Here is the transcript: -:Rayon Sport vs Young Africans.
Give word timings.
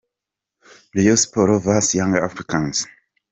-:Rayon 0.95 1.15
Sport 1.15 1.61
vs 1.61 1.93
Young 1.93 2.15
Africans. 2.17 2.87